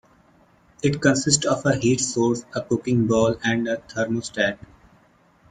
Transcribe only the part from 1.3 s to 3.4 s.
of a heat source, a cooking bowl,